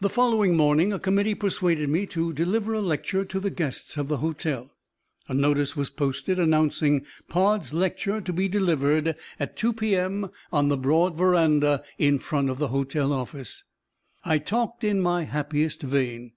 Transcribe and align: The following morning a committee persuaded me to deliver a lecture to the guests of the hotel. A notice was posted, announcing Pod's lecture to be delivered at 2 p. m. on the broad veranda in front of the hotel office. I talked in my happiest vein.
The 0.00 0.08
following 0.08 0.56
morning 0.56 0.92
a 0.92 1.00
committee 1.00 1.34
persuaded 1.34 1.88
me 1.90 2.06
to 2.14 2.32
deliver 2.32 2.74
a 2.74 2.80
lecture 2.80 3.24
to 3.24 3.40
the 3.40 3.50
guests 3.50 3.96
of 3.96 4.06
the 4.06 4.18
hotel. 4.18 4.70
A 5.26 5.34
notice 5.34 5.74
was 5.74 5.90
posted, 5.90 6.38
announcing 6.38 7.04
Pod's 7.28 7.74
lecture 7.74 8.20
to 8.20 8.32
be 8.32 8.46
delivered 8.46 9.16
at 9.40 9.56
2 9.56 9.72
p. 9.72 9.96
m. 9.96 10.30
on 10.52 10.68
the 10.68 10.76
broad 10.76 11.16
veranda 11.18 11.82
in 11.98 12.20
front 12.20 12.50
of 12.50 12.58
the 12.60 12.68
hotel 12.68 13.12
office. 13.12 13.64
I 14.24 14.38
talked 14.38 14.84
in 14.84 15.00
my 15.02 15.24
happiest 15.24 15.82
vein. 15.82 16.34